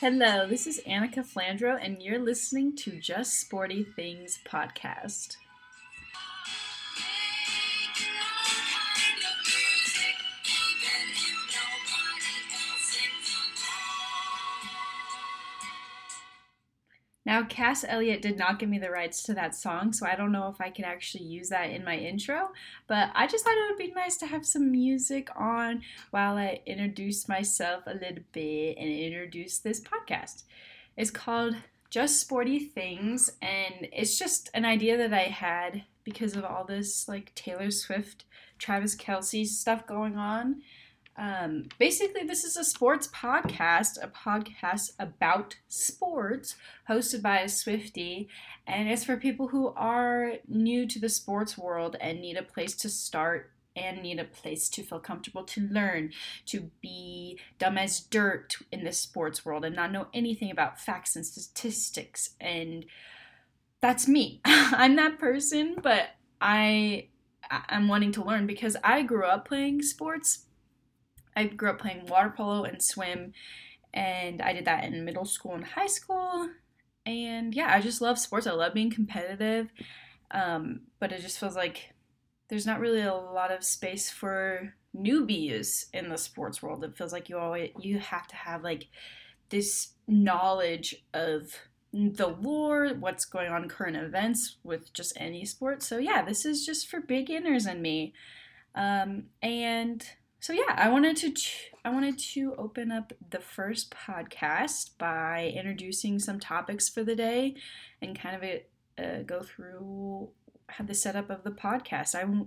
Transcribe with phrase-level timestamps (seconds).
[0.00, 5.38] Hello, this is Annika Flandro, and you're listening to Just Sporty Things podcast.
[17.26, 20.30] Now, Cass Elliot did not give me the rights to that song, so I don't
[20.30, 22.52] know if I can actually use that in my intro,
[22.86, 26.60] but I just thought it would be nice to have some music on while I
[26.66, 30.44] introduce myself a little bit and introduce this podcast.
[30.96, 31.56] It's called
[31.90, 37.08] Just Sporty Things, and it's just an idea that I had because of all this
[37.08, 38.24] like Taylor Swift,
[38.56, 40.62] Travis Kelce stuff going on.
[41.18, 46.56] Um, basically, this is a sports podcast, a podcast about sports,
[46.88, 48.28] hosted by a Swiftie,
[48.66, 52.74] and it's for people who are new to the sports world and need a place
[52.76, 56.12] to start and need a place to feel comfortable to learn,
[56.46, 61.14] to be dumb as dirt in the sports world and not know anything about facts
[61.14, 62.30] and statistics.
[62.40, 62.86] And
[63.80, 64.40] that's me.
[64.44, 66.08] I'm that person, but
[66.40, 67.08] I
[67.50, 70.45] I'm wanting to learn because I grew up playing sports
[71.36, 73.32] I grew up playing water polo and swim,
[73.92, 76.48] and I did that in middle school and high school.
[77.04, 78.46] And yeah, I just love sports.
[78.46, 79.70] I love being competitive,
[80.32, 81.92] um, but it just feels like
[82.48, 86.82] there's not really a lot of space for newbies in the sports world.
[86.82, 88.88] It feels like you always you have to have like
[89.50, 91.52] this knowledge of
[91.92, 95.82] the lore, what's going on, current events with just any sport.
[95.82, 98.12] So yeah, this is just for beginners and me.
[98.74, 100.04] Um, and
[100.46, 101.32] so yeah, I wanted to
[101.84, 107.56] I wanted to open up the first podcast by introducing some topics for the day
[108.00, 110.28] and kind of uh, go through
[110.84, 112.14] the setup of the podcast.
[112.14, 112.46] I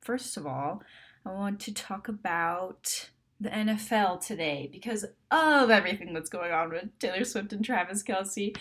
[0.00, 0.82] first of all,
[1.24, 3.08] I want to talk about
[3.40, 8.56] the NFL today because of everything that's going on with Taylor Swift and Travis Kelce.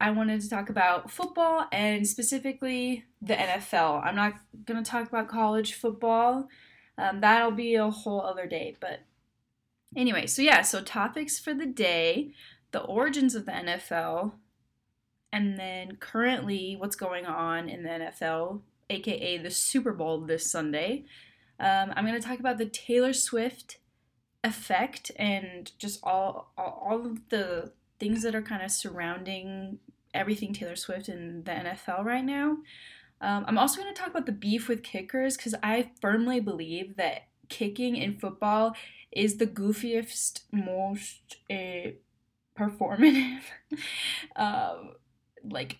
[0.00, 4.04] I wanted to talk about football and specifically the NFL.
[4.04, 4.32] I'm not
[4.64, 6.48] going to talk about college football
[6.98, 8.76] um, that'll be a whole other day.
[8.80, 9.00] But
[9.96, 12.32] anyway, so yeah, so topics for the day
[12.72, 14.32] the origins of the NFL,
[15.32, 18.60] and then currently what's going on in the NFL,
[18.90, 21.04] aka the Super Bowl this Sunday.
[21.60, 23.78] Um, I'm going to talk about the Taylor Swift
[24.42, 29.78] effect and just all, all, all of the things that are kind of surrounding
[30.12, 32.58] everything Taylor Swift in the NFL right now.
[33.24, 36.96] Um, I'm also going to talk about the beef with kickers because I firmly believe
[36.96, 38.76] that kicking in football
[39.10, 41.92] is the goofiest, most uh,
[42.58, 43.40] performative,
[44.36, 44.92] um,
[45.42, 45.78] like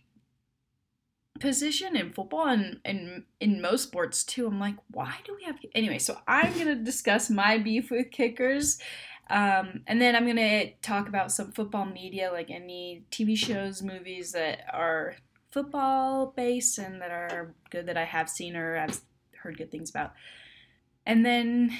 [1.38, 4.46] position in football and, and in most sports too.
[4.46, 5.98] I'm like, why do we have anyway?
[5.98, 8.78] So I'm gonna discuss my beef with kickers.
[9.28, 14.32] Um, and then I'm gonna talk about some football media, like any TV shows, movies
[14.32, 15.16] that are
[15.54, 19.00] football base and that are good that I have seen or I've
[19.40, 20.12] heard good things about.
[21.06, 21.78] And then,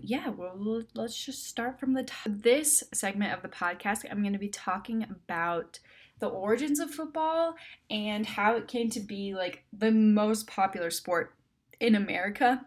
[0.00, 2.28] yeah, well, let's just start from the top.
[2.28, 5.80] This segment of the podcast, I'm going to be talking about
[6.20, 7.56] the origins of football
[7.90, 11.34] and how it came to be like the most popular sport
[11.80, 12.64] in America.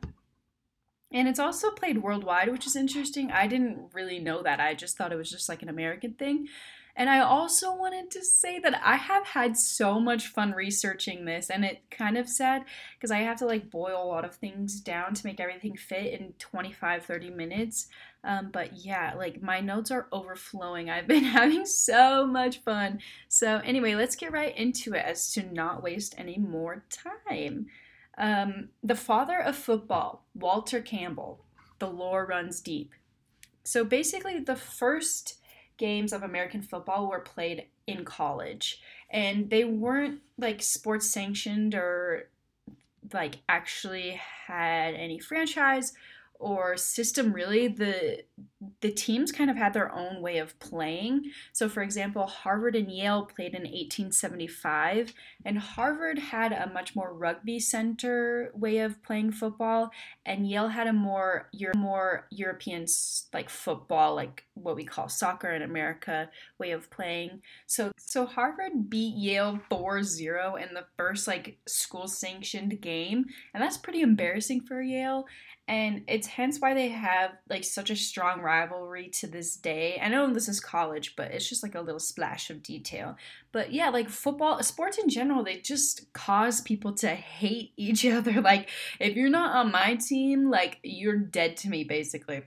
[1.11, 3.31] And it's also played worldwide, which is interesting.
[3.31, 4.59] I didn't really know that.
[4.59, 6.47] I just thought it was just like an American thing.
[6.95, 11.49] And I also wanted to say that I have had so much fun researching this,
[11.49, 12.65] and it kind of sad
[12.97, 16.19] because I have to like boil a lot of things down to make everything fit
[16.19, 17.87] in 25 30 minutes.
[18.23, 20.89] Um, but yeah, like my notes are overflowing.
[20.89, 22.99] I've been having so much fun.
[23.27, 27.67] So, anyway, let's get right into it as to not waste any more time.
[28.17, 31.45] Um, the father of football, Walter Campbell,
[31.79, 32.91] the lore runs deep.
[33.63, 35.39] So, basically, the first
[35.79, 38.81] games of American football were played in college.
[39.09, 42.29] And they weren't like sports sanctioned or
[43.11, 45.93] like actually had any franchise
[46.35, 47.67] or system really.
[47.67, 48.23] The
[48.81, 51.31] the teams kind of had their own way of playing.
[51.53, 55.13] So for example harvard and yale played in 1875
[55.45, 59.91] and harvard had a much more rugby center way of playing football
[60.25, 62.85] and yale had a more more european
[63.33, 67.41] like football like what we call soccer in america way of playing.
[67.65, 73.77] So so harvard beat yale 4-0 in the first like school sanctioned game and that's
[73.77, 75.25] pretty embarrassing for yale
[75.69, 79.99] and it's hence why they have like such a strong rivalry to this day.
[80.01, 83.15] I know this is college, but it's just like a little splash of detail.
[83.51, 88.41] But yeah, like football, sports in general, they just cause people to hate each other.
[88.41, 88.69] Like
[88.99, 92.41] if you're not on my team, like you're dead to me basically.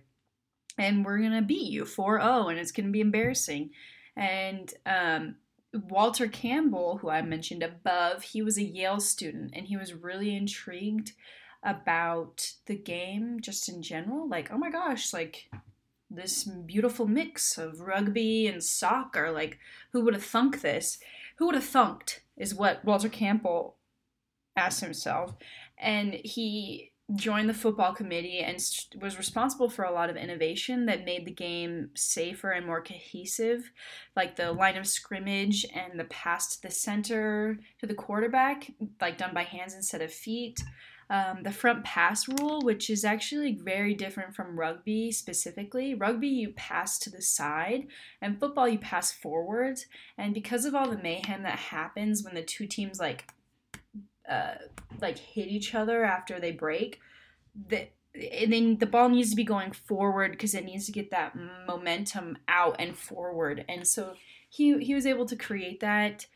[0.76, 3.70] And we're going to beat you 4-0 and it's going to be embarrassing.
[4.16, 5.36] And um,
[5.72, 10.34] Walter Campbell, who I mentioned above, he was a Yale student and he was really
[10.34, 11.12] intrigued
[11.62, 14.28] about the game just in general.
[14.28, 15.48] Like, oh my gosh, like
[16.14, 19.30] this beautiful mix of rugby and soccer.
[19.30, 19.58] Like,
[19.92, 20.98] who would have thunk this?
[21.36, 23.76] Who would have thunked is what Walter Campbell
[24.56, 25.34] asked himself.
[25.78, 28.56] And he joined the football committee and
[29.00, 33.70] was responsible for a lot of innovation that made the game safer and more cohesive,
[34.16, 38.70] like the line of scrimmage and the pass to the center to the quarterback,
[39.00, 40.62] like done by hands instead of feet.
[41.12, 45.92] Um, the front pass rule, which is actually very different from rugby specifically.
[45.94, 47.88] Rugby, you pass to the side,
[48.22, 49.84] and football, you pass forwards.
[50.16, 53.30] And because of all the mayhem that happens when the two teams like
[54.26, 54.54] uh,
[55.02, 56.98] like hit each other after they break,
[57.68, 61.10] the and then the ball needs to be going forward because it needs to get
[61.10, 61.36] that
[61.66, 63.66] momentum out and forward.
[63.68, 64.14] And so
[64.48, 66.26] he he was able to create that,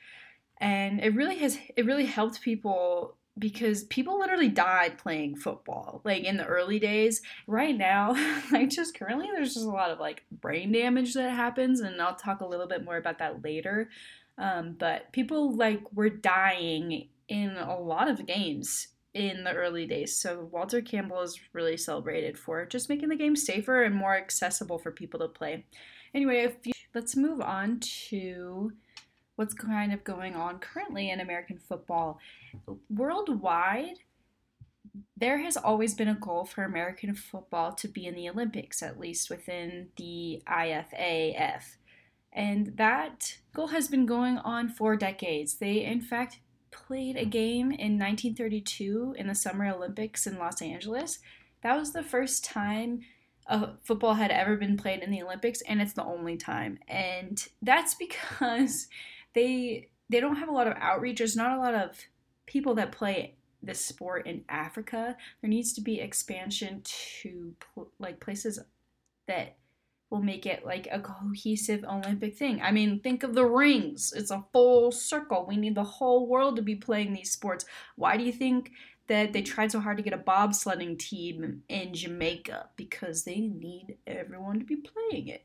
[0.59, 6.25] and it really has it really helped people because people literally died playing football like
[6.25, 8.13] in the early days right now
[8.53, 12.17] like just currently there's just a lot of like brain damage that happens and i'll
[12.17, 13.89] talk a little bit more about that later
[14.39, 20.15] um, but people like were dying in a lot of games in the early days.
[20.15, 24.79] So Walter Campbell is really celebrated for just making the game safer and more accessible
[24.79, 25.65] for people to play.
[26.15, 28.73] Anyway, you, let's move on to
[29.37, 32.19] what's kind of going on currently in American football.
[32.91, 34.01] Worldwide,
[35.17, 38.99] there has always been a goal for American football to be in the Olympics, at
[38.99, 41.77] least within the IFAF.
[42.33, 45.57] And that goal has been going on for decades.
[45.57, 46.41] They, in fact,
[46.71, 47.31] played a hmm.
[47.31, 51.19] game in 1932 in the Summer Olympics in Los Angeles.
[51.63, 53.01] That was the first time
[53.49, 56.79] a football had ever been played in the Olympics, and it's the only time.
[56.89, 58.89] And that's because
[59.37, 61.19] they they don't have a lot of outreach.
[61.19, 61.97] There's not a lot of
[62.47, 65.17] people that play this sport in Africa.
[65.41, 66.81] There needs to be expansion
[67.21, 68.59] to pl- like places
[69.29, 69.57] that
[70.09, 72.63] will make it like a cohesive Olympic thing.
[72.63, 74.13] I mean, think of the rings.
[74.17, 75.45] It's a full circle.
[75.47, 77.67] We need the whole world to be playing these sports.
[77.97, 78.71] Why do you think
[79.09, 82.71] that they tried so hard to get a bobsledding team in Jamaica?
[82.77, 85.45] Because they need everyone to be playing it.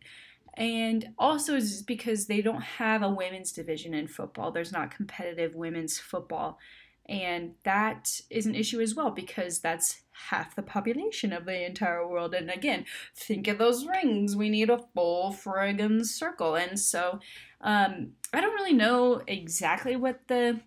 [0.55, 4.51] And also is because they don't have a women's division in football.
[4.51, 6.59] There's not competitive women's football.
[7.07, 12.07] And that is an issue as well because that's half the population of the entire
[12.07, 12.33] world.
[12.33, 14.35] And again, think of those rings.
[14.35, 16.55] We need a full friggin' circle.
[16.55, 17.19] And so
[17.61, 20.59] um, I don't really know exactly what the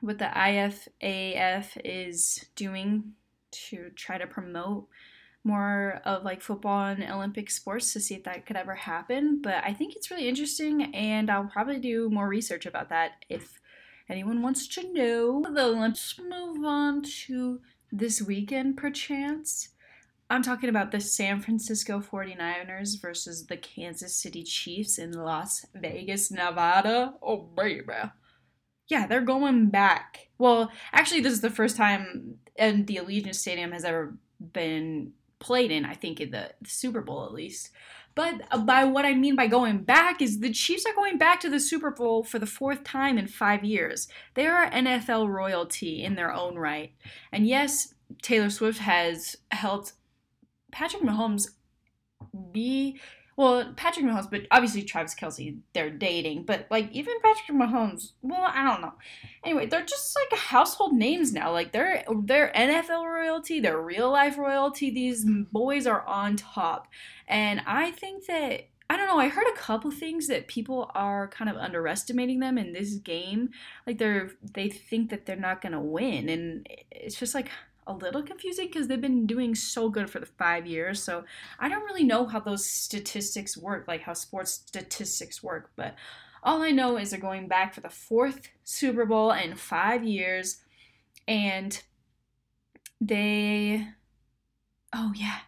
[0.00, 3.14] what the IFAF is doing
[3.50, 4.86] to try to promote
[5.44, 9.40] more of like football and Olympic sports to see if that could ever happen.
[9.42, 13.60] But I think it's really interesting, and I'll probably do more research about that if
[14.08, 15.44] anyone wants to know.
[15.48, 17.60] Though, let's move on to
[17.92, 19.68] this weekend, perchance.
[20.30, 26.30] I'm talking about the San Francisco 49ers versus the Kansas City Chiefs in Las Vegas,
[26.30, 27.14] Nevada.
[27.22, 27.92] Oh, baby.
[28.88, 30.28] Yeah, they're going back.
[30.38, 34.16] Well, actually, this is the first time and the Allegiant Stadium has ever
[34.52, 35.12] been
[35.44, 37.70] played in, I think, in the Super Bowl at least.
[38.14, 41.38] But uh, by what I mean by going back is the Chiefs are going back
[41.40, 44.08] to the Super Bowl for the fourth time in five years.
[44.34, 46.92] They are NFL royalty in their own right.
[47.30, 49.92] And yes, Taylor Swift has helped
[50.72, 51.48] Patrick Mahomes
[52.52, 52.98] be
[53.36, 56.44] well, Patrick Mahomes, but obviously Travis Kelce, they're dating.
[56.44, 58.94] But like even Patrick Mahomes, well, I don't know.
[59.44, 61.52] Anyway, they're just like household names now.
[61.52, 64.90] Like they're they're NFL royalty, they're real life royalty.
[64.90, 66.88] These boys are on top,
[67.26, 69.18] and I think that I don't know.
[69.18, 73.50] I heard a couple things that people are kind of underestimating them in this game.
[73.86, 77.50] Like they're they think that they're not gonna win, and it's just like
[77.86, 81.02] a little confusing because they've been doing so good for the five years.
[81.02, 81.24] So
[81.58, 85.70] I don't really know how those statistics work, like how sports statistics work.
[85.76, 85.94] But
[86.42, 90.62] all I know is they're going back for the fourth Super Bowl in five years.
[91.26, 91.80] And
[93.00, 93.86] they,
[94.94, 95.38] oh yeah,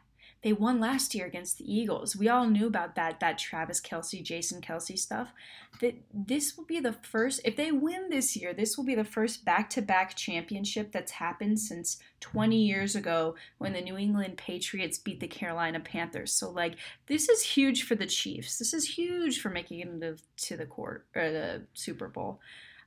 [0.46, 2.14] they won last year against the Eagles.
[2.14, 5.32] We all knew about that that Travis Kelce, Jason Kelce stuff.
[5.80, 9.02] That this will be the first if they win this year, this will be the
[9.02, 15.18] first back-to-back championship that's happened since 20 years ago when the New England Patriots beat
[15.18, 16.32] the Carolina Panthers.
[16.32, 16.76] So like
[17.08, 18.56] this is huge for the Chiefs.
[18.56, 22.38] This is huge for making it into to the court or the Super Bowl.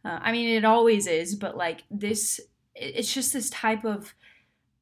[0.05, 2.39] Uh, I mean, it always is, but like this,
[2.73, 4.13] it's just this type of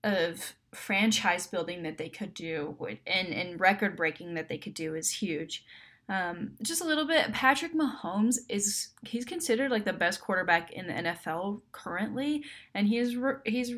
[0.04, 4.96] of franchise building that they could do and, and record breaking that they could do
[4.96, 5.64] is huge.
[6.10, 7.34] Um, just a little bit.
[7.34, 12.44] Patrick Mahomes is he's considered like the best quarterback in the NFL currently,
[12.74, 13.74] and he is he's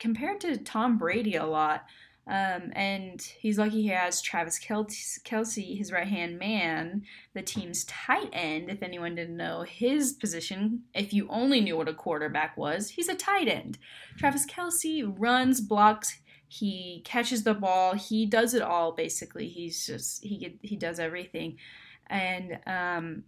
[0.00, 1.84] compared to Tom Brady a lot.
[2.26, 7.02] Um, and he's lucky he has Travis Kelce, his right hand man,
[7.34, 8.70] the team's tight end.
[8.70, 13.10] If anyone didn't know his position, if you only knew what a quarterback was, he's
[13.10, 13.76] a tight end.
[14.16, 16.18] Travis Kelce runs, blocks,
[16.54, 19.48] he catches the ball, he does it all basically.
[19.48, 21.58] He's just he he does everything,
[22.06, 23.24] and um,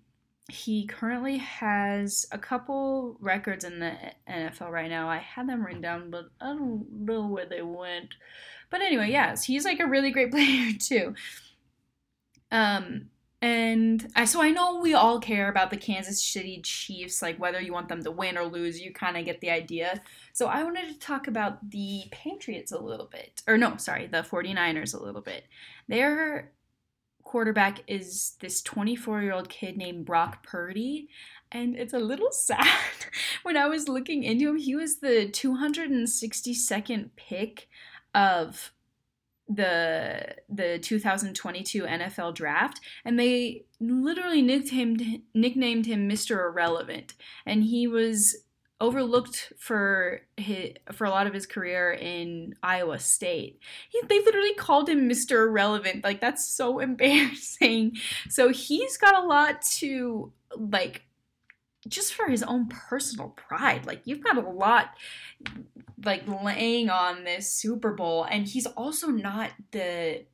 [0.48, 3.94] he currently has a couple records in the
[4.30, 5.08] NFL right now.
[5.08, 8.14] I had them written down, but I don't know where they went.
[8.70, 11.14] But anyway, yes, he's like a really great player too.
[12.52, 13.10] Um,
[13.42, 17.60] and I so I know we all care about the Kansas City Chiefs, like whether
[17.60, 20.00] you want them to win or lose, you kind of get the idea.
[20.32, 23.42] So I wanted to talk about the Patriots a little bit.
[23.46, 25.44] Or no, sorry, the 49ers a little bit.
[25.86, 26.52] Their
[27.24, 31.08] quarterback is this 24 year old kid named Brock Purdy.
[31.52, 32.66] And it's a little sad.
[33.42, 37.68] when I was looking into him, he was the 262nd pick
[38.14, 38.72] of
[39.48, 46.48] the the 2022 NFL draft and they literally nicknamed nicknamed him Mr.
[46.48, 48.36] Irrelevant and he was
[48.80, 53.58] overlooked for his, for a lot of his career in Iowa State.
[53.88, 55.46] He, they literally called him Mr.
[55.46, 56.04] Irrelevant.
[56.04, 57.96] Like that's so embarrassing.
[58.28, 61.02] So he's got a lot to like
[61.88, 63.86] just for his own personal pride.
[63.86, 64.90] Like you've got a lot
[66.04, 70.24] like laying on this Super Bowl and he's also not the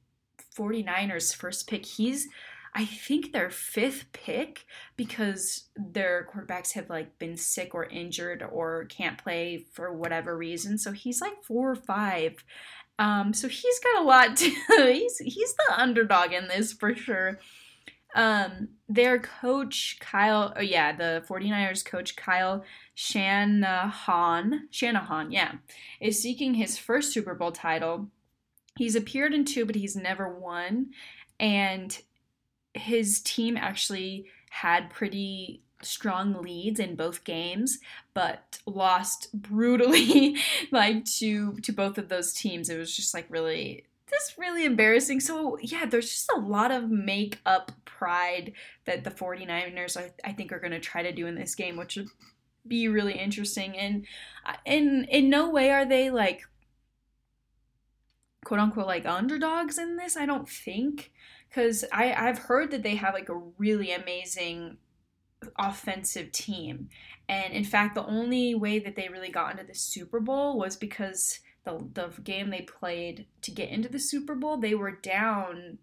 [0.56, 1.86] 49ers first pick.
[1.86, 2.28] He's
[2.74, 4.64] I think their fifth pick
[4.96, 10.78] because their quarterbacks have like been sick or injured or can't play for whatever reason.
[10.78, 12.42] So he's like four or five.
[12.98, 17.38] Um, so he's got a lot to he's he's the underdog in this for sure.
[18.14, 22.64] Um, their coach Kyle, oh yeah, the 49ers coach Kyle
[22.94, 25.52] Shanahan, Shanahan, yeah,
[26.00, 28.08] is seeking his first Super Bowl title.
[28.76, 30.90] He's appeared in two, but he's never won.
[31.40, 31.98] And
[32.74, 37.78] his team actually had pretty strong leads in both games
[38.14, 40.36] but lost brutally
[40.70, 45.18] like to to both of those teams it was just like really just really embarrassing
[45.18, 48.52] so yeah there's just a lot of make up pride
[48.84, 51.76] that the 49ers I, I think are going to try to do in this game
[51.76, 52.08] which would
[52.66, 53.76] be really interesting.
[53.76, 54.06] And
[54.46, 56.42] uh, in in no way are they like
[58.44, 61.12] quote unquote like underdogs in this i don't think.
[61.48, 64.78] Because I I've heard that they have like a really amazing
[65.58, 66.88] offensive team,
[67.28, 70.76] and in fact, the only way that they really got into the Super Bowl was
[70.76, 75.78] because the the game they played to get into the Super Bowl, they were down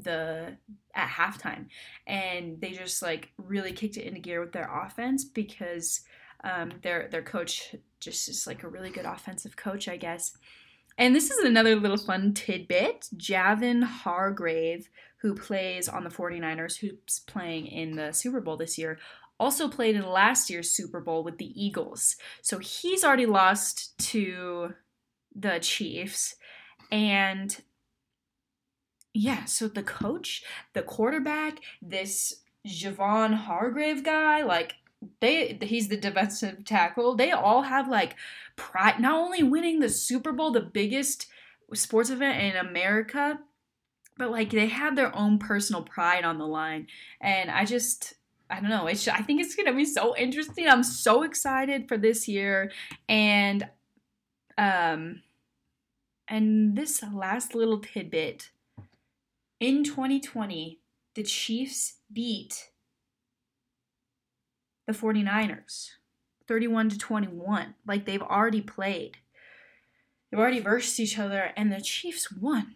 [0.00, 0.56] the
[0.94, 1.66] at halftime,
[2.06, 6.00] and they just like really kicked it into gear with their offense because
[6.44, 10.36] um, their their coach just is like a really good offensive coach, I guess.
[10.98, 13.08] And this is another little fun tidbit.
[13.16, 18.98] Javon Hargrave, who plays on the 49ers, who's playing in the Super Bowl this year,
[19.40, 22.16] also played in last year's Super Bowl with the Eagles.
[22.42, 24.74] So he's already lost to
[25.34, 26.36] the Chiefs.
[26.90, 27.56] And
[29.14, 30.42] yeah, so the coach,
[30.72, 34.74] the quarterback, this Javon Hargrave guy, like
[35.20, 37.16] they he's the defensive tackle.
[37.16, 38.16] They all have like
[38.56, 41.26] pride not only winning the Super Bowl, the biggest
[41.74, 43.38] sports event in America,
[44.16, 46.86] but like they have their own personal pride on the line.
[47.20, 48.14] And I just
[48.48, 48.86] I don't know.
[48.86, 50.68] It's I think it's gonna be so interesting.
[50.68, 52.70] I'm so excited for this year,
[53.08, 53.68] and
[54.56, 55.22] um,
[56.28, 58.50] and this last little tidbit
[59.62, 60.80] in 2020,
[61.14, 62.70] the Chiefs beat
[64.86, 65.90] the 49ers
[66.48, 67.74] 31 to 21.
[67.86, 69.18] Like they've already played.
[70.30, 72.74] They've already versed each other, and the Chiefs won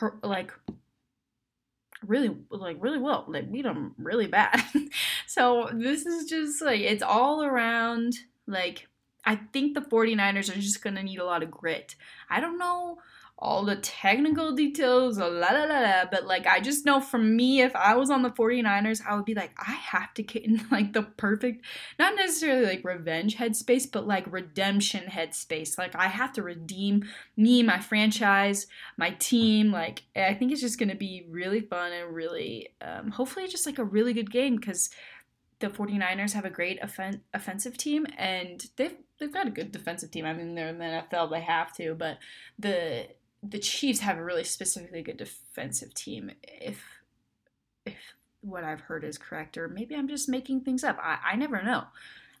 [0.00, 0.52] her like
[2.06, 4.62] really like really well they beat them really bad
[5.26, 8.14] so this is just like it's all around
[8.46, 8.88] like
[9.26, 11.94] i think the 49ers are just gonna need a lot of grit
[12.30, 12.98] i don't know
[13.42, 16.04] all the technical details, la la la la.
[16.10, 19.24] But like, I just know for me, if I was on the 49ers, I would
[19.24, 21.64] be like, I have to get in like the perfect,
[21.98, 25.78] not necessarily like revenge headspace, but like redemption headspace.
[25.78, 27.04] Like, I have to redeem
[27.36, 28.66] me, my franchise,
[28.98, 29.72] my team.
[29.72, 33.66] Like, I think it's just going to be really fun and really, um, hopefully, just
[33.66, 34.90] like a really good game because
[35.60, 40.10] the 49ers have a great offen- offensive team and they've they've got a good defensive
[40.10, 40.24] team.
[40.24, 42.18] I mean, they're in the NFL, they have to, but
[42.58, 43.08] the
[43.42, 46.32] the Chiefs have a really specifically good defensive team.
[46.42, 46.82] If
[47.86, 47.96] if
[48.42, 50.98] what I've heard is correct, or maybe I'm just making things up.
[51.00, 51.84] I, I never know.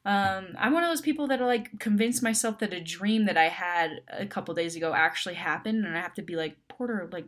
[0.04, 3.36] Um, I'm one of those people that are like convinced myself that a dream that
[3.36, 7.08] I had a couple days ago actually happened, and I have to be like, Porter,
[7.12, 7.26] like,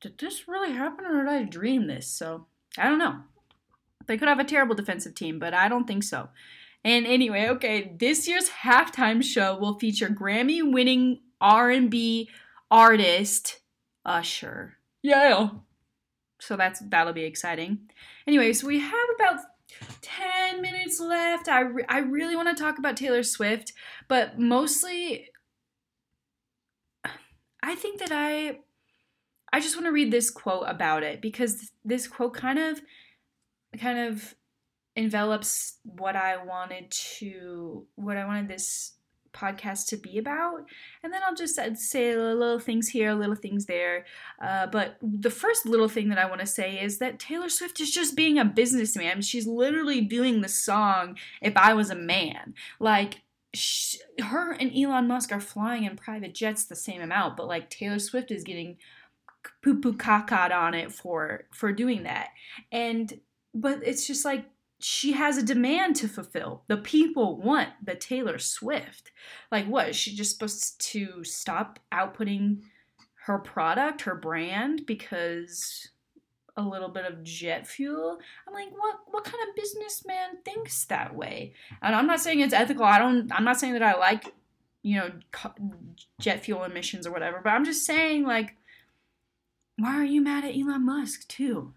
[0.00, 2.06] did this really happen, or did I dream this?
[2.06, 3.20] So I don't know.
[4.06, 6.28] They could have a terrible defensive team, but I don't think so.
[6.84, 12.30] And anyway, okay, this year's halftime show will feature Grammy-winning R&B
[12.70, 13.60] artist
[14.04, 14.74] Usher.
[15.02, 15.50] Yeah.
[16.40, 17.90] So that's that'll be exciting.
[18.26, 19.40] Anyway, so we have about
[20.00, 21.48] 10 minutes left.
[21.48, 23.72] I, re- I really want to talk about Taylor Swift,
[24.08, 25.28] but mostly
[27.62, 28.60] I think that I
[29.52, 32.80] I just want to read this quote about it because this quote kind of
[33.78, 34.34] kind of
[34.96, 38.94] envelops what I wanted to what I wanted this
[39.32, 40.66] podcast to be about.
[41.02, 44.06] And then I'll just say little things here, little things there.
[44.42, 47.80] Uh, but the first little thing that I want to say is that Taylor Swift
[47.80, 49.22] is just being a businessman.
[49.22, 52.54] She's literally doing the song If I Was a Man.
[52.78, 53.22] Like,
[53.54, 57.70] she, her and Elon Musk are flying in private jets the same amount, but like
[57.70, 58.76] Taylor Swift is getting
[59.62, 62.28] poo poo cacad on it for for doing that.
[62.70, 63.20] And
[63.54, 64.44] but it's just like
[64.80, 66.62] she has a demand to fulfill.
[66.68, 69.10] The people want the Taylor Swift.
[69.50, 69.88] Like, what?
[69.88, 72.62] Is she just supposed to stop outputting
[73.26, 75.88] her product, her brand, because
[76.56, 78.18] a little bit of jet fuel?
[78.46, 79.00] I'm like, what?
[79.10, 81.54] What kind of businessman thinks that way?
[81.82, 82.84] And I'm not saying it's ethical.
[82.84, 83.32] I don't.
[83.32, 84.32] I'm not saying that I like,
[84.82, 85.10] you know,
[86.20, 87.40] jet fuel emissions or whatever.
[87.42, 88.54] But I'm just saying, like,
[89.76, 91.74] why are you mad at Elon Musk too?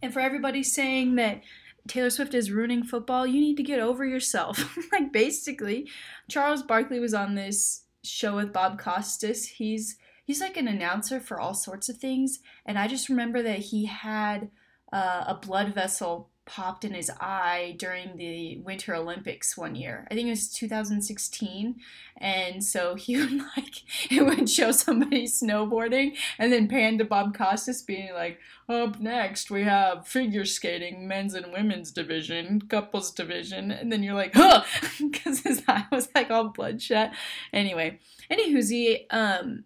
[0.00, 1.40] And for everybody saying that
[1.86, 4.76] Taylor Swift is ruining football, you need to get over yourself.
[4.92, 5.88] like basically,
[6.28, 9.46] Charles Barkley was on this show with Bob Costas.
[9.46, 13.58] He's he's like an announcer for all sorts of things, and I just remember that
[13.58, 14.50] he had
[14.92, 20.06] uh, a blood vessel popped in his eye during the Winter Olympics one year.
[20.10, 21.76] I think it was 2016.
[22.16, 27.36] And so he would like, it would show somebody snowboarding and then pan to Bob
[27.36, 33.70] Costas being like, up next we have figure skating, men's and women's division, couples division.
[33.70, 34.64] And then you're like, huh,
[35.10, 37.10] because his eye was like all bloodshot.
[37.52, 37.98] Anyway,
[38.30, 38.72] anywho's
[39.10, 39.64] um,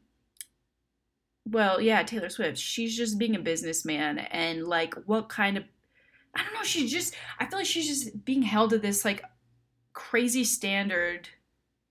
[1.46, 5.64] well, yeah, Taylor Swift, she's just being a businessman and like what kind of
[6.34, 9.22] I don't know, she's just I feel like she's just being held to this like
[9.92, 11.28] crazy standard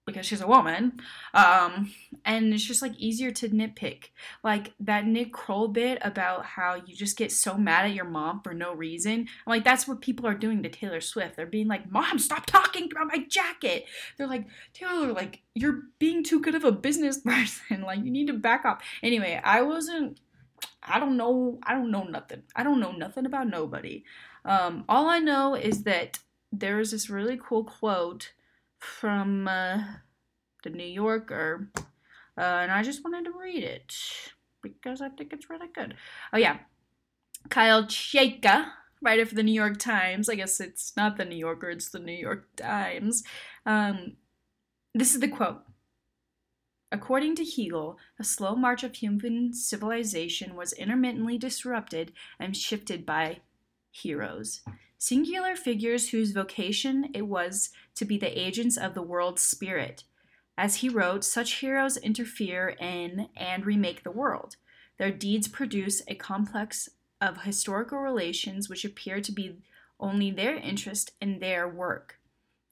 [0.09, 0.99] because she's a woman.
[1.33, 1.93] Um,
[2.25, 4.05] and it's just like easier to nitpick.
[4.43, 8.41] Like that Nick Kroll bit about how you just get so mad at your mom
[8.41, 9.19] for no reason.
[9.21, 11.35] I'm like, that's what people are doing to Taylor Swift.
[11.35, 13.85] They're being like, Mom, stop talking about my jacket.
[14.17, 17.81] They're like, Taylor, like, you're being too good of a business person.
[17.81, 18.83] like, you need to back off.
[19.03, 20.19] Anyway, I wasn't
[20.83, 21.59] I don't know.
[21.63, 22.43] I don't know nothing.
[22.55, 24.03] I don't know nothing about nobody.
[24.45, 26.19] Um, all I know is that
[26.51, 28.31] there's this really cool quote
[28.79, 29.83] from uh,
[30.63, 31.69] the New Yorker,
[32.37, 33.93] uh, and I just wanted to read it
[34.61, 35.95] because I think it's really good.
[36.33, 36.59] Oh yeah,
[37.49, 40.29] Kyle Chayka, writer for the New York Times.
[40.29, 43.23] I guess it's not the New Yorker; it's the New York Times.
[43.65, 44.13] Um,
[44.95, 45.61] this is the quote.
[46.91, 53.41] According to Hegel, the slow march of human civilization was intermittently disrupted and shifted by
[53.91, 54.61] heroes,
[54.97, 60.03] singular figures whose vocation it was to be the agents of the world's spirit.
[60.57, 64.55] As he wrote, such heroes interfere in and remake the world.
[64.97, 66.89] Their deeds produce a complex
[67.21, 69.57] of historical relations which appear to be
[69.99, 72.19] only their interest in their work.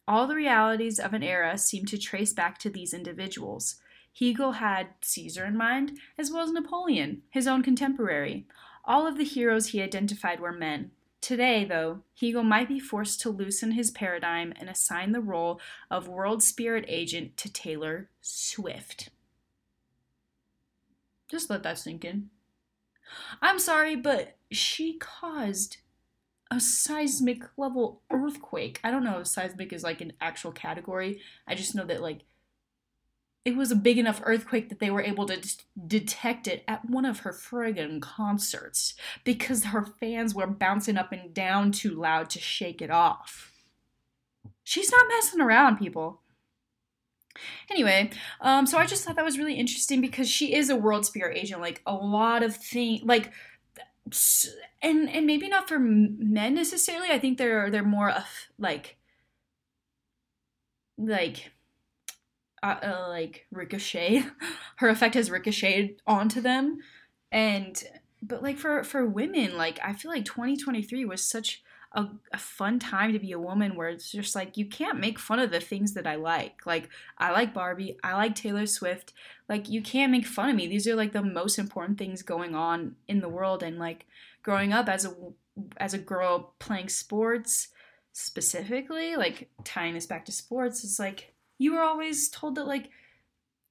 [0.08, 3.76] All the realities of an era seem to trace back to these individuals.
[4.18, 8.48] Hegel had Caesar in mind, as well as Napoleon, his own contemporary.
[8.84, 10.92] All of the heroes he identified were men.
[11.22, 15.60] Today, though, Hegel might be forced to loosen his paradigm and assign the role
[15.92, 19.10] of world spirit agent to Taylor Swift.
[21.30, 22.30] Just let that sink in.
[23.42, 25.78] I'm sorry, but she caused
[26.50, 28.80] a seismic level earthquake.
[28.84, 31.22] I don't know if seismic is like an actual category.
[31.48, 32.22] I just know that like
[33.48, 35.50] it was a big enough earthquake that they were able to d-
[35.88, 41.34] detect it at one of her friggin' concerts because her fans were bouncing up and
[41.34, 43.54] down too loud to shake it off.
[44.66, 46.20] She's not messing around, people.
[47.72, 48.10] Anyway,
[48.42, 51.38] um, so I just thought that was really interesting because she is a world spirit
[51.38, 51.62] agent.
[51.62, 53.32] Like a lot of things, like,
[54.82, 57.12] and and maybe not for men necessarily.
[57.12, 58.26] I think they're they're more of
[58.60, 58.98] like,
[60.98, 61.54] like
[62.64, 64.24] uh, uh, like ricochet.
[64.78, 66.80] Her effect has ricocheted onto them,
[67.32, 67.82] and
[68.22, 72.80] but like for for women, like I feel like 2023 was such a, a, fun
[72.80, 75.60] time to be a woman where it's just like you can't make fun of the
[75.60, 76.66] things that I like.
[76.66, 79.14] Like I like Barbie, I like Taylor Swift.
[79.48, 80.68] Like you can't make fun of me.
[80.68, 84.06] These are like the most important things going on in the world and like
[84.44, 85.14] growing up as a
[85.78, 87.70] as a girl playing sports
[88.14, 92.90] specifically, like tying this back to sports is like you were always told that like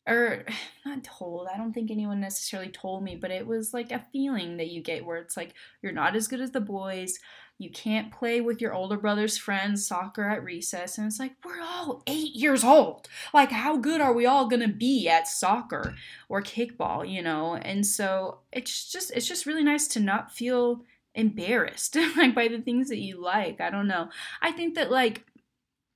[0.07, 0.45] or
[0.87, 4.57] not told i don't think anyone necessarily told me but it was like a feeling
[4.57, 7.19] that you get where it's like you're not as good as the boys
[7.59, 11.63] you can't play with your older brother's friends soccer at recess and it's like we're
[11.63, 13.09] all eight years old.
[13.33, 15.95] Like how good are we all gonna be at soccer
[16.29, 17.55] or kickball you know?
[17.55, 20.83] And so it's just it's just really nice to not feel
[21.15, 24.11] embarrassed like by the things that you like i don't know.
[24.43, 25.25] I think that like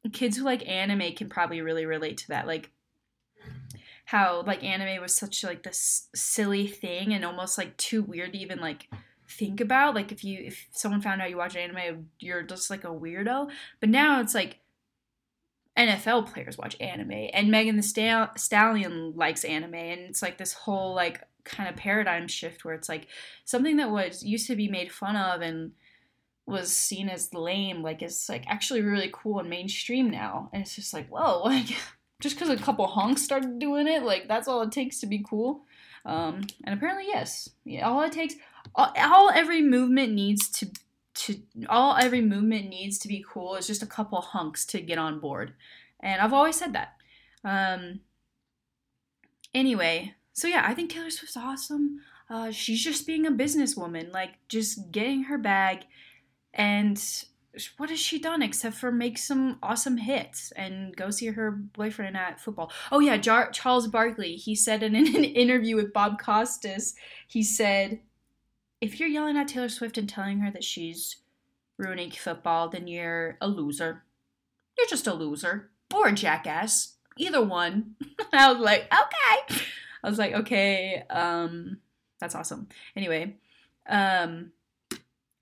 [0.09, 2.71] kids who like anime can probably really relate to that like
[4.07, 8.39] how like anime was such like this silly thing and almost like too weird to
[8.39, 8.89] even like
[9.29, 9.95] think about.
[9.95, 13.51] Like if you if someone found out you watch anime you're just like a weirdo.
[13.79, 14.59] But now it's like
[15.79, 19.75] NFL players watch anime and Megan Thee Stall- Stallion likes anime.
[19.75, 23.07] And it's like this whole like kind of paradigm shift where it's like
[23.45, 25.71] something that was used to be made fun of and
[26.51, 30.75] was seen as lame like it's like actually really cool and mainstream now and it's
[30.75, 31.69] just like whoa like
[32.21, 35.25] just because a couple honks started doing it, like that's all it takes to be
[35.29, 35.63] cool.
[36.05, 38.35] Um, and apparently, yes, yeah, all it takes,
[38.75, 40.71] all, all every movement needs to
[41.13, 44.99] to all every movement needs to be cool is just a couple hunks to get
[44.99, 45.55] on board,
[45.99, 46.97] and I've always said that.
[47.43, 48.01] Um,
[49.55, 52.01] anyway, so yeah, I think Taylor Swift's awesome.
[52.29, 55.81] Uh, she's just being a businesswoman, like just getting her bag,
[56.55, 57.03] and
[57.77, 62.17] what has she done except for make some awesome hits and go see her boyfriend
[62.17, 62.71] at football?
[62.93, 64.37] Oh yeah, Jar- Charles Barkley.
[64.37, 66.95] He said in an interview with Bob Costas,
[67.27, 68.01] he said,
[68.81, 71.17] "If you're yelling at Taylor Swift and telling her that she's
[71.77, 74.05] ruining football, then you're a loser.
[74.79, 76.95] You're just a loser or a jackass.
[77.17, 77.97] Either one."
[78.33, 79.61] I was like, "Okay."
[80.03, 81.79] I was like, "Okay, um,
[82.21, 83.37] that's awesome." Anyway,
[83.89, 84.53] um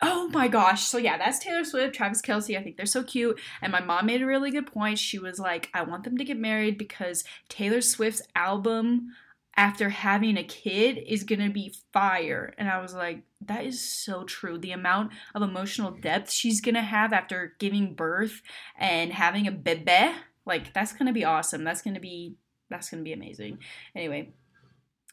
[0.00, 0.84] Oh my gosh.
[0.84, 2.56] So yeah, that's Taylor Swift, Travis Kelce.
[2.56, 3.38] I think they're so cute.
[3.60, 4.98] And my mom made a really good point.
[4.98, 9.08] She was like, I want them to get married because Taylor Swift's album
[9.56, 12.54] after having a kid is gonna be fire.
[12.58, 14.56] And I was like, that is so true.
[14.56, 18.40] The amount of emotional depth she's gonna have after giving birth
[18.78, 20.14] and having a bebe,
[20.46, 21.64] like that's gonna be awesome.
[21.64, 22.36] That's gonna be
[22.70, 23.58] that's gonna be amazing.
[23.96, 24.30] Anyway,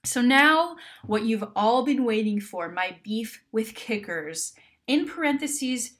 [0.03, 0.75] so now
[1.07, 4.53] what you've all been waiting for, my beef with kickers
[4.87, 5.91] in parentheses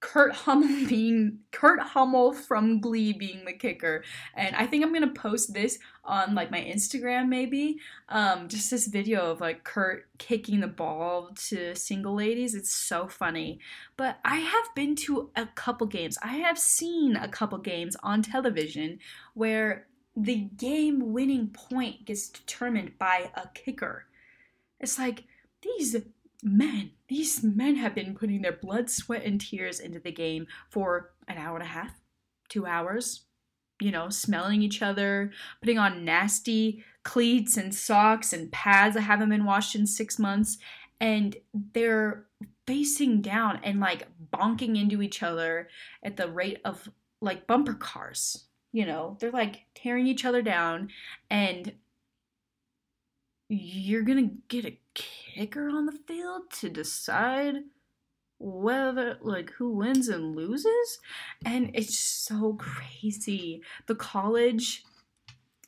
[0.00, 4.02] Kurt Hummel being Kurt Hummel from Glee being the kicker.
[4.34, 7.78] And I think I'm gonna post this on like my Instagram maybe.
[8.08, 12.54] Um, just this video of like Kurt kicking the ball to single ladies.
[12.54, 13.60] It's so funny.
[13.96, 16.18] But I have been to a couple games.
[16.22, 18.98] I have seen a couple games on television
[19.34, 24.06] where the game winning point gets determined by a kicker.
[24.80, 25.24] It's like
[25.62, 25.96] these
[26.42, 31.12] men, these men have been putting their blood, sweat, and tears into the game for
[31.28, 32.00] an hour and a half,
[32.48, 33.22] two hours,
[33.80, 39.30] you know, smelling each other, putting on nasty cleats and socks and pads that haven't
[39.30, 40.58] been washed in six months.
[41.00, 41.36] And
[41.72, 42.26] they're
[42.66, 45.68] facing down and like bonking into each other
[46.02, 46.88] at the rate of
[47.20, 48.44] like bumper cars.
[48.72, 50.90] You know, they're like tearing each other down
[51.28, 51.72] and
[53.48, 57.56] you're gonna get a kicker on the field to decide
[58.38, 60.98] whether like who wins and loses?
[61.44, 63.62] And it's so crazy.
[63.86, 64.84] The college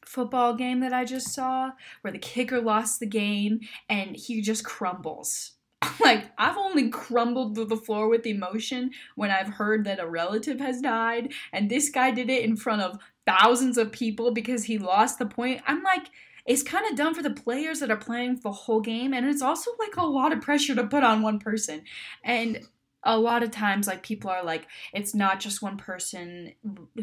[0.04, 1.70] football game that i just saw
[2.02, 5.52] where the kicker lost the game and he just crumbles.
[6.00, 10.60] Like i've only crumbled to the floor with emotion when i've heard that a relative
[10.60, 14.78] has died and this guy did it in front of thousands of people because he
[14.78, 15.62] lost the point.
[15.66, 16.10] I'm like
[16.46, 19.42] it's kind of dumb for the players that are playing the whole game and it's
[19.42, 21.82] also like a lot of pressure to put on one person.
[22.24, 22.66] And
[23.04, 26.52] a lot of times like people are like it's not just one person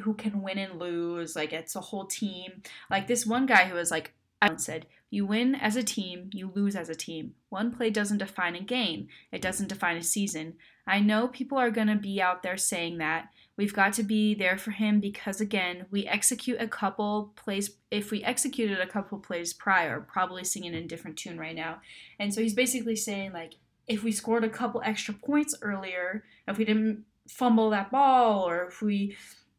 [0.01, 2.61] who can win and lose like it's a whole team.
[2.89, 6.51] Like this one guy who was like I said you win as a team you
[6.53, 7.33] lose as a team.
[7.49, 9.07] One play doesn't define a game.
[9.31, 10.55] It doesn't define a season.
[10.87, 14.35] I know people are going to be out there saying that We've got to be
[14.35, 19.19] there for him because again, we execute a couple plays if we executed a couple
[19.19, 21.81] plays prior, probably singing in a different tune right now.
[22.19, 26.57] And so he's basically saying like if we scored a couple extra points earlier, if
[26.57, 29.17] we didn't fumble that ball or if we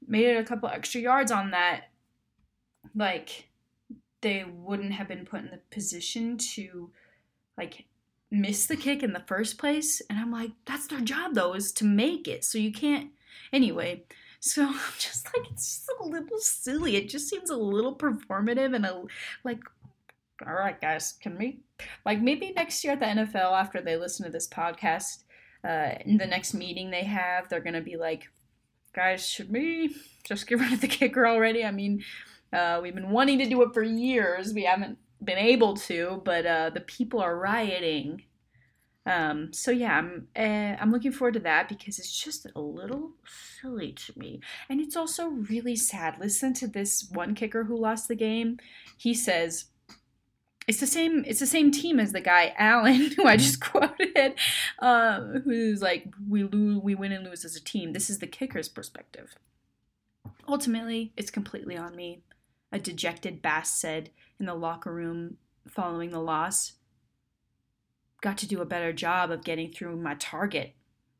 [0.08, 1.90] made it a couple extra yards on that,
[2.94, 3.50] like
[4.22, 6.90] they wouldn't have been put in the position to
[7.58, 7.84] like
[8.30, 10.00] miss the kick in the first place.
[10.08, 12.46] And I'm like, that's their job though, is to make it.
[12.46, 13.10] So you can't.
[13.52, 14.04] Anyway,
[14.40, 16.96] so I'm just like, it's just a little silly.
[16.96, 19.04] It just seems a little performative and a
[19.44, 19.60] like.
[20.46, 21.60] All right, guys, can we
[22.06, 25.24] like maybe next year at the NFL after they listen to this podcast,
[25.68, 28.30] uh, in the next meeting they have, they're gonna be like,
[28.94, 31.62] guys, should we just get rid of the kicker already?
[31.64, 32.02] I mean,
[32.52, 34.52] uh, we've been wanting to do it for years.
[34.54, 38.22] We haven't been able to, but uh, the people are rioting.
[39.10, 43.10] Um, so yeah, I'm uh, I'm looking forward to that because it's just a little
[43.60, 46.14] silly to me, and it's also really sad.
[46.20, 48.58] Listen to this one kicker who lost the game.
[48.96, 49.64] He says,
[50.68, 51.24] "It's the same.
[51.26, 54.34] It's the same team as the guy Allen, who I just quoted,
[54.78, 57.92] uh, who's like, we lose, we win and lose as a team.
[57.92, 59.34] This is the kicker's perspective.
[60.46, 62.22] Ultimately, it's completely on me."
[62.72, 66.74] A dejected Bass said in the locker room following the loss.
[68.20, 70.74] Got to do a better job of getting through my target.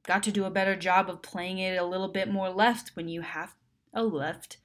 [0.07, 3.09] Got to do a better job of playing it a little bit more left when
[3.09, 3.55] you have
[3.93, 4.59] a left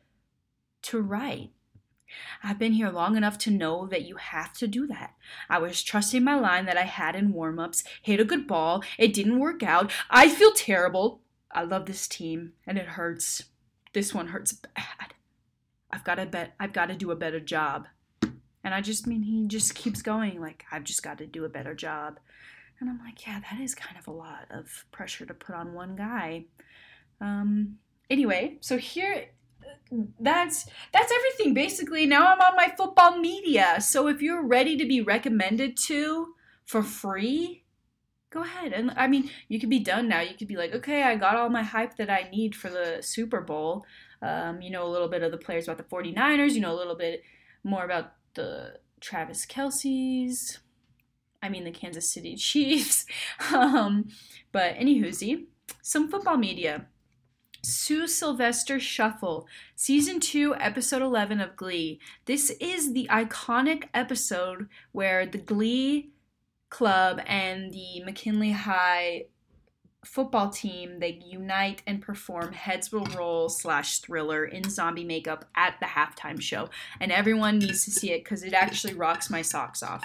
[0.84, 1.52] to right.
[2.44, 5.16] I've been here long enough to know that you have to do that.
[5.50, 8.84] I was trusting my line that I had in warm ups, hit a good ball,
[8.98, 9.92] it didn't work out.
[10.10, 11.22] I feel terrible.
[11.52, 13.44] I love this team, and it hurts.
[13.94, 15.14] This one hurts bad.
[15.90, 17.88] I've got to bet I've got to do a better job.
[18.66, 21.50] And I just mean he just keeps going like I've just got to do a
[21.50, 22.20] better job.
[22.80, 25.74] And I'm like, yeah, that is kind of a lot of pressure to put on
[25.74, 26.46] one guy.
[27.22, 27.78] Um
[28.10, 29.28] anyway, so here
[30.20, 32.08] that's that's everything basically.
[32.08, 33.78] Now I'm on my football media.
[33.82, 36.34] So if you're ready to be recommended to
[36.66, 37.64] for free,
[38.32, 38.74] go ahead.
[38.74, 40.22] And I mean, you could be done now.
[40.22, 42.98] You could be like, okay, I got all my hype that I need for the
[43.02, 43.86] Super Bowl.
[44.24, 46.80] Um, you know a little bit of the players about the 49ers, you know a
[46.80, 47.22] little bit
[47.64, 50.60] more about the Travis Kelce's,
[51.42, 53.06] I mean the Kansas City Chiefs.
[53.54, 54.10] um,
[54.52, 55.46] but anywhoozy,
[55.82, 56.88] some football media.
[57.62, 62.00] Sue Sylvester Shuffle, Season 2, Episode 11 of Glee.
[62.26, 66.12] This is the iconic episode where the Glee
[66.70, 69.26] Club and the McKinley High
[70.06, 75.76] football team they unite and perform heads will roll slash thriller in zombie makeup at
[75.80, 76.70] the halftime show.
[77.00, 80.04] And everyone needs to see it because it actually rocks my socks off.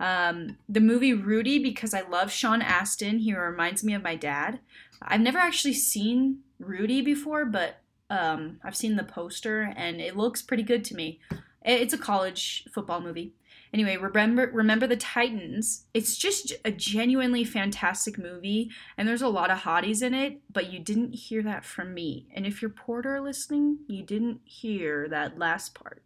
[0.00, 4.60] Um, the movie rudy because i love sean astin he reminds me of my dad.
[5.02, 7.80] I've never actually seen rudy before but
[8.10, 11.20] um, i've seen the poster and it looks pretty good to me.
[11.64, 13.32] It's a college football movie
[13.72, 15.86] Anyway, remember remember the Titans.
[15.92, 20.72] It's just a genuinely fantastic movie, and there's a lot of hotties in it, but
[20.72, 22.28] you didn't hear that from me.
[22.34, 26.02] And if you're Porter listening, you didn't hear that last part.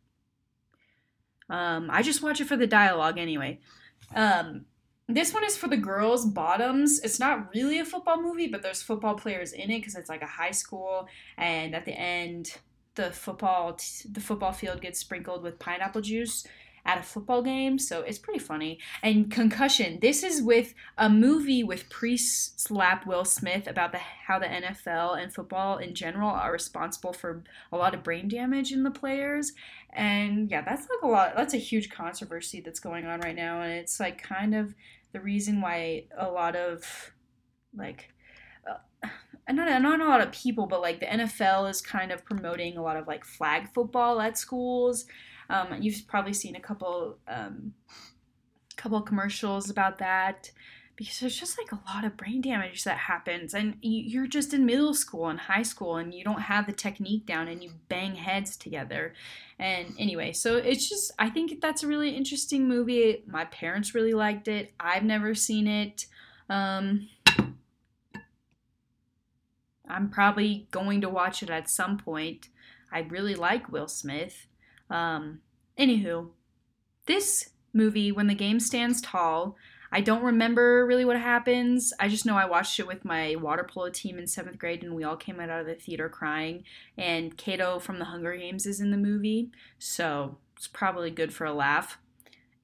[1.49, 3.61] Um, I just watch it for the dialogue anyway.
[4.15, 4.65] Um,
[5.09, 7.01] this one is for the girls' bottoms.
[7.01, 10.23] It's not really a football movie, but there's football players in it because it's like
[10.23, 12.57] a high school, and at the end,
[12.95, 16.47] the football t- the football field gets sprinkled with pineapple juice
[16.85, 18.79] at a football game, so it's pretty funny.
[19.03, 24.47] And Concussion, this is with a movie with pre-slap Will Smith about the how the
[24.47, 28.91] NFL and football in general are responsible for a lot of brain damage in the
[28.91, 29.53] players.
[29.93, 31.37] And yeah, that's like a lot.
[31.37, 34.75] That's a huge controversy that's going on right now, and it's like kind of
[35.13, 37.13] the reason why a lot of
[37.77, 38.09] like.
[38.69, 39.09] Uh,
[39.51, 42.83] not, not a lot of people, but like the NFL is kind of promoting a
[42.83, 45.05] lot of like flag football at schools
[45.53, 47.75] um, you've probably seen a couple um,
[48.77, 50.51] couple commercials about that
[50.97, 54.65] because there's just like a lot of brain damage that happens and you're just in
[54.67, 58.15] middle school and high school and you don't have the technique down and you bang
[58.15, 59.15] heads together.
[59.59, 63.23] And anyway so it's just i think that's a really interesting movie.
[63.27, 64.73] My parents really liked it.
[64.81, 66.07] I've never seen it.
[66.49, 67.09] Um,
[69.89, 72.49] i'm probably going to watch it at some point.
[72.91, 74.47] I really like will smith
[74.93, 75.41] um,
[75.79, 76.29] anywho,
[77.07, 79.57] this movie, When the Game Stands Tall,
[79.95, 81.93] I don't remember really what happens.
[82.01, 84.95] I just know I watched it with my water polo team in seventh grade, and
[84.95, 86.65] we all came out of the theater crying.
[86.97, 91.45] And Cato from the Hunger Games is in the movie, so it's probably good for
[91.45, 91.99] a laugh.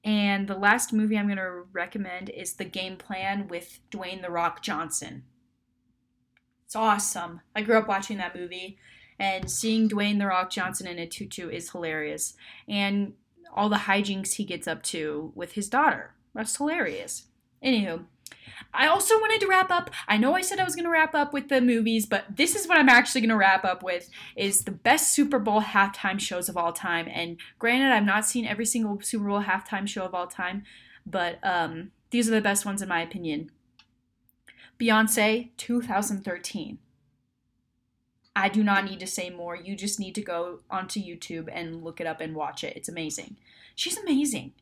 [0.03, 4.31] And the last movie I'm going to recommend is The Game Plan with Dwayne The
[4.31, 5.23] Rock Johnson.
[6.65, 7.41] It's awesome.
[7.55, 8.77] I grew up watching that movie
[9.19, 12.33] and seeing Dwayne the Rock Johnson in a tutu is hilarious.
[12.67, 13.13] And
[13.53, 16.13] all the hijinks he gets up to with his daughter.
[16.33, 17.25] That's hilarious.
[17.63, 18.05] Anywho,
[18.73, 19.89] I also wanted to wrap up.
[20.07, 22.55] I know I said I was going to wrap up with the movies, but this
[22.55, 26.19] is what I'm actually going to wrap up with is the best Super Bowl halftime
[26.19, 27.07] shows of all time.
[27.11, 30.63] And granted, I've not seen every single Super Bowl halftime show of all time,
[31.05, 33.51] but um, These are the best ones in my opinion.
[34.79, 36.77] Beyonce 2013.
[38.39, 39.53] I do not need to say more.
[39.57, 42.77] You just need to go onto YouTube and look it up and watch it.
[42.77, 43.35] It's amazing.
[43.75, 44.53] She's amazing.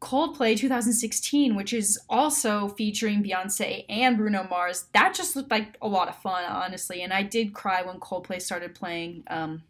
[0.00, 5.88] Coldplay 2016, which is also featuring Beyonce and Bruno Mars, that just looked like a
[5.88, 7.02] lot of fun, honestly.
[7.02, 9.62] And I did cry when Coldplay started playing um,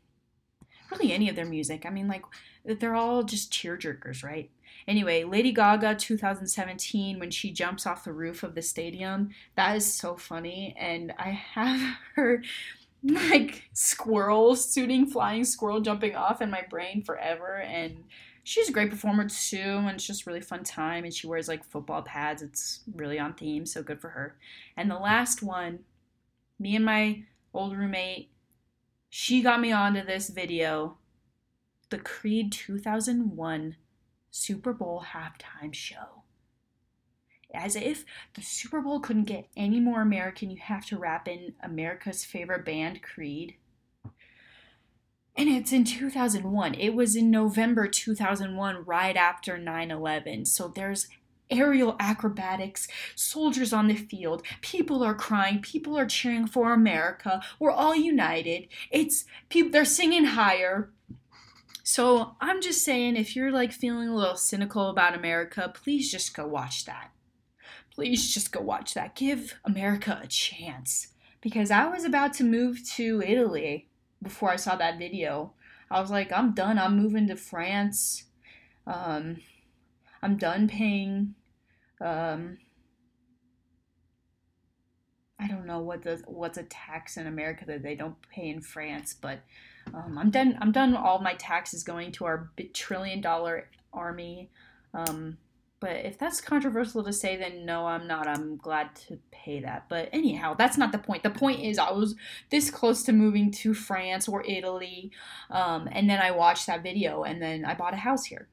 [0.92, 1.84] really any of their music.
[1.84, 2.24] I mean, like,
[2.64, 4.50] they're all just tearjerkers, right?
[4.86, 9.92] Anyway, Lady Gaga 2017, when she jumps off the roof of the stadium, that is
[9.92, 10.76] so funny.
[10.78, 11.80] And I have
[12.14, 12.42] her
[13.02, 17.58] like squirrel shooting flying squirrel jumping off in my brain forever.
[17.58, 18.04] And
[18.42, 21.04] she's a great performer too and it's just really fun time.
[21.04, 22.42] And she wears like football pads.
[22.42, 24.36] It's really on theme so good for her.
[24.76, 25.80] And the last one
[26.58, 28.30] me and my old roommate
[29.08, 30.98] she got me onto this video
[31.90, 33.76] the creed 2001
[34.30, 36.15] super bowl halftime show
[37.56, 41.54] as if the super bowl couldn't get any more american you have to wrap in
[41.62, 43.56] america's favorite band creed
[45.38, 46.74] and it's in 2001.
[46.76, 50.46] It was in November 2001, right after 9 11.
[50.46, 51.08] So there's
[51.50, 57.40] aerial acrobatics, soldiers on the field, people are crying, people are cheering for America.
[57.58, 58.68] We're all united.
[58.90, 60.90] It's people they're singing higher.
[61.82, 66.34] So I'm just saying if you're like feeling a little cynical about America, please just
[66.34, 67.10] go watch that.
[67.96, 69.14] Please just go watch that.
[69.14, 71.08] Give America a chance
[71.40, 73.88] because I was about to move to Italy
[74.22, 75.54] before I saw that video.
[75.90, 76.78] I was like, I'm done.
[76.78, 78.24] I'm moving to France.
[78.86, 79.38] Um,
[80.22, 81.36] I'm done paying.
[81.98, 82.58] Um,
[85.40, 88.60] I don't know what the what's a tax in America that they don't pay in
[88.60, 89.40] France, but
[89.94, 90.58] um, I'm done.
[90.60, 90.94] I'm done.
[90.94, 94.50] All my taxes going to our trillion dollar army.
[94.92, 95.38] Um,
[95.78, 98.26] but if that's controversial to say, then no, I'm not.
[98.26, 99.88] I'm glad to pay that.
[99.88, 101.22] But anyhow, that's not the point.
[101.22, 102.14] The point is, I was
[102.50, 105.10] this close to moving to France or Italy,
[105.50, 108.48] um, and then I watched that video, and then I bought a house here.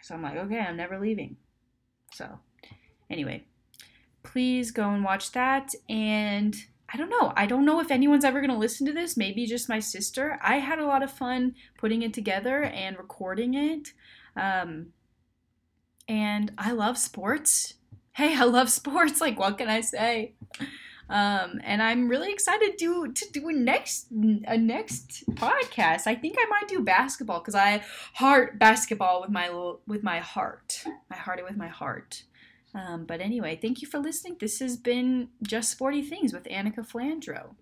[0.00, 1.36] So I'm like, okay, I'm never leaving.
[2.12, 2.38] So,
[3.10, 3.44] anyway,
[4.22, 5.74] please go and watch that.
[5.88, 6.56] And
[6.92, 7.32] I don't know.
[7.36, 9.16] I don't know if anyone's ever going to listen to this.
[9.16, 10.38] Maybe just my sister.
[10.42, 13.92] I had a lot of fun putting it together and recording it.
[14.36, 14.93] Um,
[16.08, 17.74] and I love sports.
[18.16, 19.20] Hey, I love sports.
[19.20, 20.34] Like, what can I say?
[21.08, 24.06] Um, and I'm really excited to to do a next
[24.46, 26.06] a next podcast.
[26.06, 27.82] I think I might do basketball because I
[28.14, 29.50] heart basketball with my
[29.86, 30.84] with my heart.
[31.10, 32.22] I heart it with my heart.
[32.74, 34.36] Um, but anyway, thank you for listening.
[34.40, 37.54] This has been Just Sporty Things with Annika Flandro.